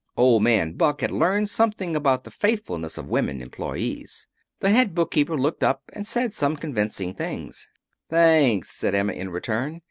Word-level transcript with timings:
Old 0.17 0.41
Man 0.41 0.73
Buck 0.73 1.01
had 1.01 1.11
learned 1.11 1.47
something 1.47 1.95
about 1.95 2.23
the 2.23 2.31
faithfulness 2.31 2.97
of 2.97 3.07
women 3.11 3.39
employees. 3.39 4.27
The 4.59 4.71
head 4.71 4.95
bookkeeper 4.95 5.37
looked 5.37 5.61
up 5.63 5.83
and 5.93 6.07
said 6.07 6.33
some 6.33 6.57
convincing 6.57 7.13
things. 7.13 7.67
"Thanks," 8.09 8.71
said 8.71 8.95
Emma, 8.95 9.13
in 9.13 9.29
return. 9.29 9.79